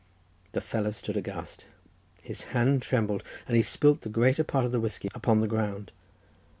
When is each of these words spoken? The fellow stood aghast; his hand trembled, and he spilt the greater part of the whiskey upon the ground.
The 0.53 0.61
fellow 0.61 0.89
stood 0.89 1.15
aghast; 1.15 1.67
his 2.23 2.45
hand 2.57 2.81
trembled, 2.81 3.21
and 3.47 3.55
he 3.55 3.61
spilt 3.61 4.01
the 4.01 4.09
greater 4.09 4.43
part 4.43 4.65
of 4.65 4.71
the 4.71 4.79
whiskey 4.79 5.09
upon 5.13 5.41
the 5.41 5.47
ground. 5.47 5.91